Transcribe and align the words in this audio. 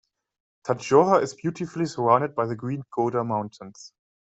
Tadjoura 0.65 1.21
is 1.21 1.35
beautifully 1.35 1.85
surrounded 1.85 2.33
by 2.33 2.47
the 2.47 2.55
green 2.55 2.81
Goda 2.97 3.23
Mountains. 3.23 3.93